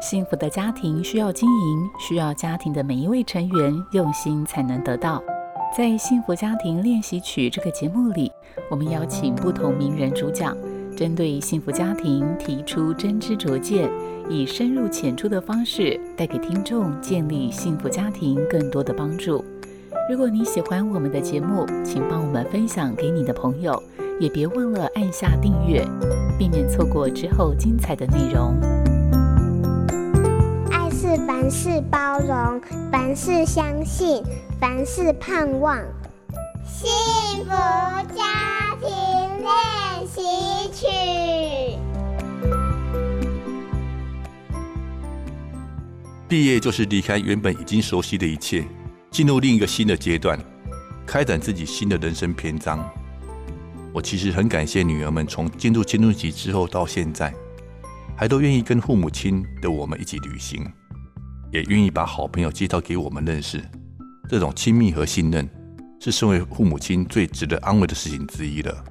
[0.00, 5.20] 幸福的家庭需要经营，需要家庭的每一位成员用心才能得到。
[5.76, 8.30] 在《幸福家庭练习曲》这个节目里，
[8.70, 10.56] 我们邀请不同名人主讲，
[10.96, 13.90] 针对幸福家庭提出真知灼见，
[14.30, 19.44] 以深入浅出的方式带给听众建立幸福家庭更多的帮助。
[20.08, 23.82] 如果你喜欢我们的节目，请帮我们分享给你的朋友，
[24.20, 25.84] 也别忘了按下订阅，
[26.38, 28.87] 避免错过之后精彩的内容。
[31.08, 32.60] 是凡事包容，
[32.92, 34.22] 凡事相信，
[34.60, 35.78] 凡事盼望。
[36.66, 36.86] 幸
[37.44, 37.50] 福
[38.14, 38.90] 家庭
[39.40, 40.20] 练习
[40.70, 40.86] 曲。
[46.28, 48.62] 毕业就是离开原本已经熟悉的一切。
[49.10, 50.38] 进入另一个新的阶段，
[51.06, 52.86] 开展自己新的人生篇章。
[53.94, 57.32] 我其实很感谢女儿们，从进入青春期之后到现在，
[58.14, 60.70] 还都愿意跟父母亲的我们一起旅行，
[61.50, 63.62] 也愿意把好朋友介绍给我们认识。
[64.28, 65.48] 这种亲密和信任，
[66.00, 68.84] 是身为父母亲最值得安慰的事情之一了。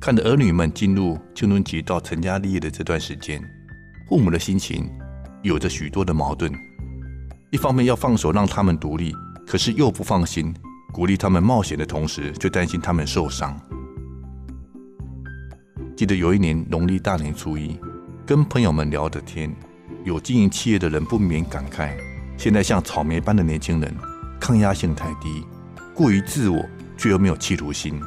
[0.00, 3.42] 看着儿女们进入青春期到成家立业的这段时间，
[4.08, 4.90] 父母的心情
[5.42, 6.52] 有着许多的矛盾。
[7.50, 9.14] 一方面要放手让他们独立，
[9.46, 10.52] 可是又不放心，
[10.92, 13.58] 鼓励他们冒险的同时，却担心他们受伤。
[15.96, 17.78] 记得有一年农历大年初一，
[18.26, 19.54] 跟朋友们聊着天，
[20.04, 21.92] 有经营企业的人不免感慨：
[22.36, 23.94] 现在像草莓般的年轻人，
[24.40, 25.46] 抗压性太低，
[25.94, 26.64] 过于自我，
[26.96, 28.00] 却又没有企图心。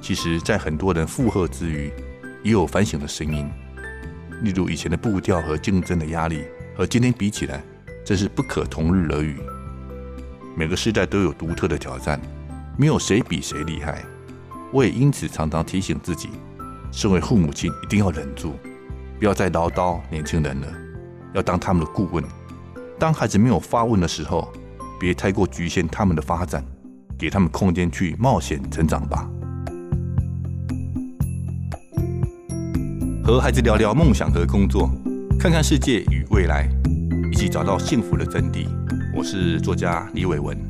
[0.00, 1.92] 其实，在很多人附和之余，
[2.42, 3.50] 也有反省的声音，
[4.42, 6.44] 例如以前的步调和竞争的压力，
[6.76, 7.62] 和今天比起来。
[8.02, 9.36] 真是不可同日而语。
[10.56, 12.20] 每个时代都有独特的挑战，
[12.76, 14.02] 没有谁比谁厉害。
[14.72, 16.30] 我也因此常常提醒自己，
[16.90, 18.54] 身为父母亲一定要忍住，
[19.18, 20.66] 不要再唠叨年轻人了，
[21.34, 22.24] 要当他们的顾问。
[22.98, 24.52] 当孩子没有发问的时候，
[24.98, 26.64] 别太过局限他们的发展，
[27.18, 29.28] 给他们空间去冒险成长吧。
[33.24, 34.90] 和孩子聊聊梦想和工作，
[35.38, 36.68] 看看世界与未来。
[37.32, 38.66] 一起找到幸福的真谛。
[39.14, 40.69] 我是作家李伟文。